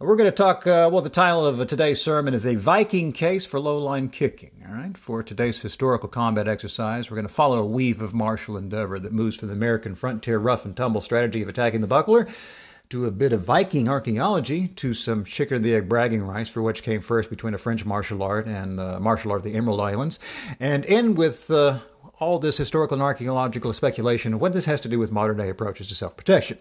[0.00, 3.44] We're going to talk, uh, well, the title of today's sermon is A Viking Case
[3.44, 4.52] for Low Line Kicking.
[4.64, 8.56] All right, for today's historical combat exercise, we're going to follow a weave of martial
[8.56, 12.28] endeavor that moves from the American frontier rough and tumble strategy of attacking the buckler
[12.90, 16.84] to a bit of Viking archaeology to some chicken the egg bragging rights for which
[16.84, 20.20] came first between a French martial art and uh, martial art of the Emerald Islands,
[20.60, 21.80] and end with uh,
[22.20, 25.88] all this historical and archaeological speculation what this has to do with modern day approaches
[25.88, 26.58] to self protection.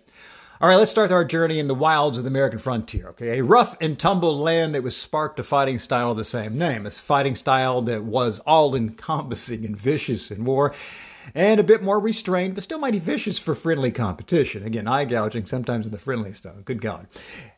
[0.59, 3.09] All right, let's start our journey in the wilds of the American frontier.
[3.09, 6.57] Okay, a rough and tumble land that was sparked a fighting style of the same
[6.57, 10.73] name, a fighting style that was all encompassing and vicious in war,
[11.35, 14.63] and a bit more restrained, but still mighty vicious for friendly competition.
[14.63, 16.55] Again, eye gouging sometimes in the friendly stuff.
[16.65, 17.05] Good God.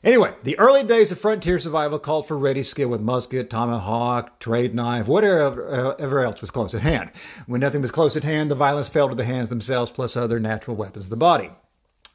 [0.04, 4.76] Anyway, the early days of frontier survival called for ready skill with musket, tomahawk, trade
[4.76, 7.12] knife, whatever ever else was close at hand.
[7.48, 10.38] When nothing was close at hand, the violence fell to the hands themselves plus other
[10.38, 11.52] natural weapons of the body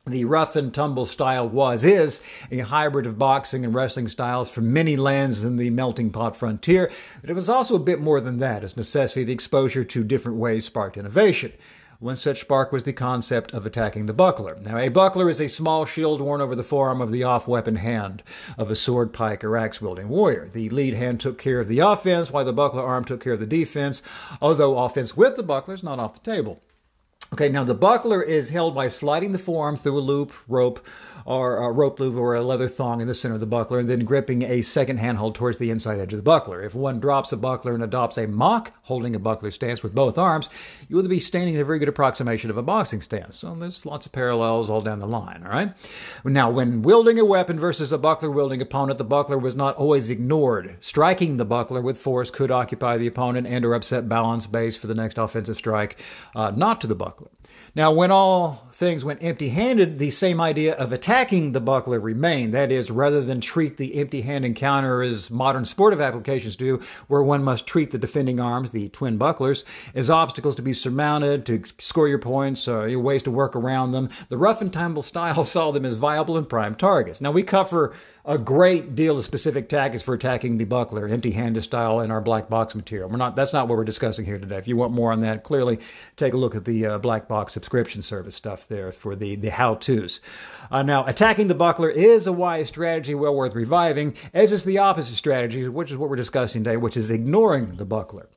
[0.07, 4.71] the rough and tumble style was, is a hybrid of boxing and wrestling styles from
[4.71, 6.91] many lands in the melting pot frontier,
[7.23, 10.67] but it was also a bit more than that, as necessity exposure to different ways
[10.67, 11.53] sparked innovation.
[12.01, 14.59] One such spark was the concept of attacking the buckler.
[14.61, 17.77] Now, a buckler is a small shield worn over the forearm of the off weapon
[17.77, 18.23] hand
[18.59, 20.51] of a sword, pike, or axe wielding warrior.
[20.53, 23.41] The lead hand took care of the offense, while the buckler arm took care of
[23.41, 24.03] the defense,
[24.43, 26.61] although offense with the buckler is not off the table.
[27.35, 30.87] Okay, now the buckler is held by sliding the forearm through a loop, rope,
[31.25, 33.91] or a rope loop or a leather thong in the center of the buckler, and
[33.91, 36.63] then gripping a second handhold towards the inside edge of the buckler.
[36.63, 40.17] If one drops a buckler and adopts a mock holding a buckler stance with both
[40.17, 40.49] arms,
[40.89, 43.39] you will be standing in a very good approximation of a boxing stance.
[43.39, 45.73] So there's lots of parallels all down the line, all right?
[46.25, 50.09] Now, when wielding a weapon versus a buckler wielding opponent, the buckler was not always
[50.09, 50.77] ignored.
[50.79, 54.87] Striking the buckler with force could occupy the opponent and or upset balance base for
[54.87, 55.99] the next offensive strike,
[56.37, 57.24] uh, not to the buckler.
[57.75, 62.53] Now, when all things went empty handed, the same idea of attacking the buckler remained.
[62.53, 67.23] That is, rather than treat the empty hand encounter as modern sportive applications do, where
[67.23, 69.65] one must treat the defending arms, the twin bucklers,
[69.95, 74.11] as obstacles to be surmounted, to score your points, uh, ways to work around them,
[74.29, 77.21] the rough and tumble style saw them as viable and prime targets.
[77.21, 77.95] Now, we cover
[78.27, 82.49] a great deal of specific tactics for attacking the buckler, empty-handed style in our black
[82.49, 83.09] box material.
[83.09, 83.37] We're not.
[83.37, 84.57] That's not what we're discussing here today.
[84.57, 85.79] If you want more on that, clearly
[86.17, 89.51] take a look at the uh, black box subscription service stuff there for the the
[89.51, 90.21] how-tos.
[90.71, 94.79] Uh, now, attacking the buckler is a wise strategy, well worth reviving, as is the
[94.79, 98.29] opposite strategy, which is what we're discussing today, which is ignoring the buckler.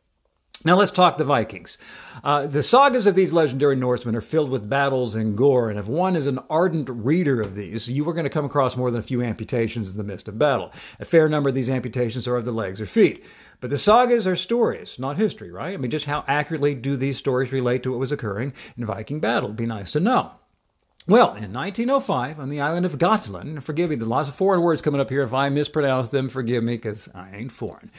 [0.66, 1.78] Now let's talk the Vikings.
[2.24, 5.88] Uh, the sagas of these legendary Norsemen are filled with battles and gore, and if
[5.88, 9.00] one is an ardent reader of these, you are going to come across more than
[9.00, 10.74] a few amputations in the midst of battle.
[11.00, 13.24] A fair number of these amputations are of the legs or feet.
[13.60, 15.76] But the sagas are stories, not history, right?
[15.76, 19.20] I mean, just how accurately do these stories relate to what was occurring in Viking
[19.20, 19.50] battle?
[19.50, 20.34] It'd be nice to know.
[21.10, 24.82] Well, in 1905, on the island of Gotland, forgive me, the lots of foreign words
[24.82, 25.24] coming up here.
[25.24, 27.92] If I mispronounce them, forgive me, because I ain't foreign.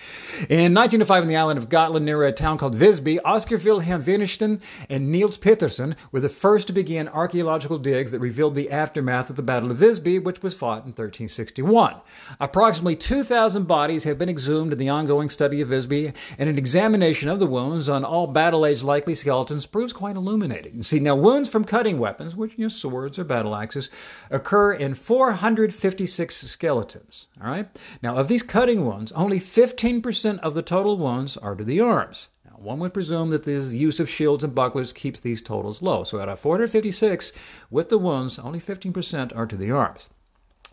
[0.51, 4.61] In 1905, on the island of Gotland, near a town called Visby, Oscar Wilhelm Wennersten
[4.91, 9.37] and Niels Petersen were the first to begin archaeological digs that revealed the aftermath of
[9.37, 12.03] the Battle of Visby, which was fought in 1361.
[12.39, 17.31] Approximately 2,000 bodies have been exhumed in the ongoing study of Visby, and an examination
[17.31, 20.83] of the wounds on all battle-age likely skeletons proves quite illuminating.
[20.83, 22.69] See, now wounds from cutting weapons, which, you know,
[22.99, 23.91] swords or battle axes
[24.29, 27.29] occur in 456 skeletons.
[27.41, 27.69] All right.
[28.03, 32.27] Now, of these cutting wounds, only 15% of the total wounds are to the arms.
[32.45, 36.03] Now, one would presume that the use of shields and bucklers keeps these totals low.
[36.03, 37.33] So, out of 456
[37.71, 40.09] with the wounds, only 15% are to the arms.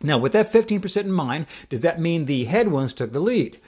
[0.02, 3.60] Now, with that 15% in mind, does that mean the head wounds took the lead?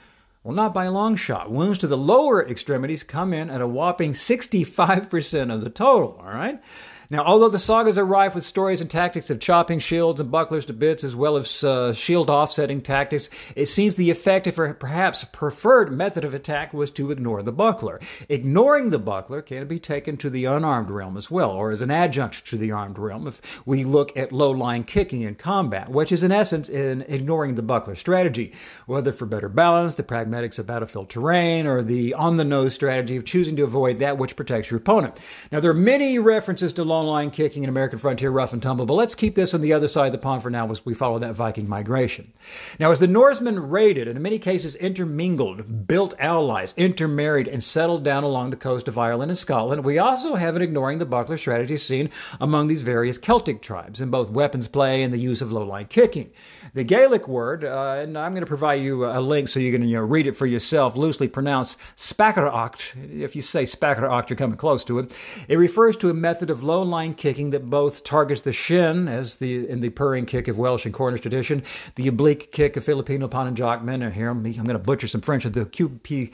[0.42, 1.50] Well, not by a long shot.
[1.50, 6.32] Wounds to the lower extremities come in at a whopping 65% of the total, all
[6.32, 6.60] right?
[7.10, 10.66] Now, although the sagas are rife with stories and tactics of chopping shields and bucklers
[10.66, 15.24] to bits, as well as uh, shield offsetting tactics, it seems the effective or perhaps
[15.24, 17.98] preferred method of attack was to ignore the buckler.
[18.28, 21.90] Ignoring the buckler can be taken to the unarmed realm as well, or as an
[21.90, 26.12] adjunct to the armed realm if we look at low line kicking in combat, which
[26.12, 28.52] is in essence in ignoring the buckler strategy,
[28.84, 33.16] whether for better balance, the pragmatics of battlefield terrain, or the on the nose strategy
[33.16, 35.18] of choosing to avoid that which protects your opponent.
[35.50, 38.60] Now, there are many references to long long line kicking and American frontier rough and
[38.60, 40.84] tumble, but let's keep this on the other side of the pond for now as
[40.84, 42.32] we follow that Viking migration.
[42.78, 48.02] Now, as the Norsemen raided and in many cases intermingled, built allies, intermarried, and settled
[48.02, 51.36] down along the coast of Ireland and Scotland, we also have an ignoring the buckler
[51.36, 52.10] strategy seen
[52.40, 55.86] among these various Celtic tribes in both weapons play and the use of low line
[55.86, 56.32] kicking.
[56.74, 59.86] The Gaelic word, uh, and I'm going to provide you a link so you can
[59.86, 62.94] you know, read it for yourself, loosely pronounced spakaracht.
[63.20, 65.12] If you say spakaracht, you're coming close to it.
[65.48, 69.36] It refers to a method of low line kicking that both targets the shin, as
[69.36, 71.62] the in the purring kick of Welsh and Cornish tradition,
[71.94, 75.66] the oblique kick of Filipino Pananjakman, or here I'm going to butcher some French, the
[75.66, 76.30] cube, de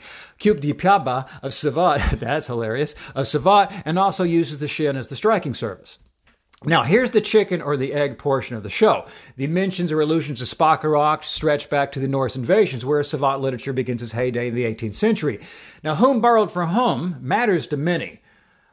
[0.73, 5.53] piaba of Savate, that's hilarious, of Savate, and also uses the shin as the striking
[5.53, 5.99] service.
[6.63, 9.05] Now, here's the chicken or the egg portion of the show.
[9.35, 13.73] The mentions or allusions to Spakarok stretch back to the Norse invasions, where Savate literature
[13.73, 15.39] begins its heyday in the 18th century.
[15.83, 18.21] Now, whom borrowed from whom matters to many.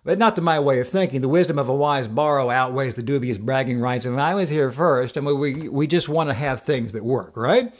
[0.05, 1.21] But not to my way of thinking.
[1.21, 4.05] The wisdom of a wise borrow outweighs the dubious bragging rights.
[4.05, 7.37] And I was here first, and we, we just want to have things that work,
[7.37, 7.73] right?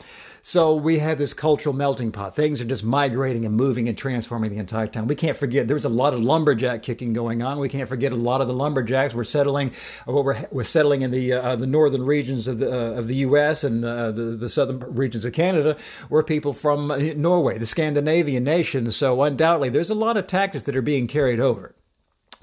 [0.45, 2.35] So we had this cultural melting pot.
[2.35, 5.07] Things are just migrating and moving and transforming the entire town.
[5.07, 7.59] We can't forget there was a lot of lumberjack kicking going on.
[7.59, 9.71] We can't forget a lot of the lumberjacks were settling,
[10.05, 13.15] or were, were settling in the uh, the northern regions of the uh, of the
[13.15, 13.63] U.S.
[13.63, 15.77] and uh, the the southern regions of Canada
[16.09, 18.97] were people from uh, Norway, the Scandinavian nations.
[18.97, 21.73] So undoubtedly, there's a lot of tactics that are being carried over.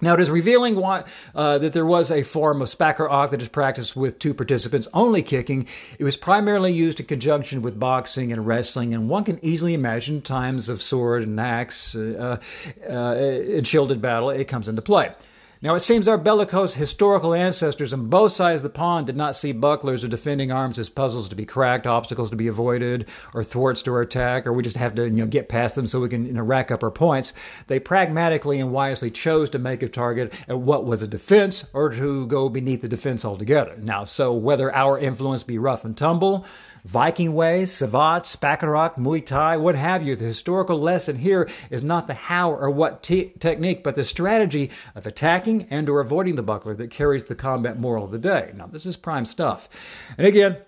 [0.00, 1.05] Now, it is revealing why,
[1.35, 4.88] uh, that there was a form of spacker ock that is practiced with two participants
[4.94, 5.67] only kicking.
[5.99, 10.23] It was primarily used in conjunction with boxing and wrestling, and one can easily imagine
[10.23, 12.38] times of sword and axe uh,
[12.88, 15.11] uh, in shielded battle, it comes into play.
[15.62, 19.37] Now, it seems our bellicose historical ancestors on both sides of the pond did not
[19.37, 23.45] see bucklers or defending arms as puzzles to be cracked, obstacles to be avoided, or
[23.45, 26.01] thwarts to our attack, or we just have to you know, get past them so
[26.01, 27.35] we can you know, rack up our points.
[27.67, 31.91] They pragmatically and wisely chose to make a target at what was a defense or
[31.91, 33.77] to go beneath the defense altogether.
[33.83, 36.47] Now, so whether our influence be rough and tumble,
[36.85, 40.17] Viking ways, Savate, Spakarok, Muay Thai, what have you.
[40.17, 44.71] The historical lesson here is not the how or what te- technique, but the strategy
[44.94, 48.53] of attacking and or avoiding the buckler that carries the combat moral of the day.
[48.55, 49.69] Now, this is prime stuff.
[50.17, 50.59] And again,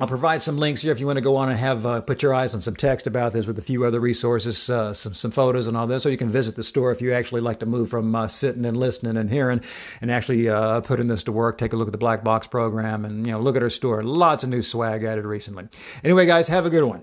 [0.00, 2.22] I'll provide some links here if you want to go on and have uh, put
[2.22, 5.32] your eyes on some text about this with a few other resources, uh, some some
[5.32, 6.04] photos and all this.
[6.04, 8.64] So you can visit the store if you actually like to move from uh, sitting
[8.64, 9.60] and listening and hearing,
[10.00, 11.58] and actually uh, putting this to work.
[11.58, 14.04] Take a look at the Black Box program and you know look at our store.
[14.04, 15.68] Lots of new swag added recently.
[16.04, 17.02] Anyway, guys, have a good one.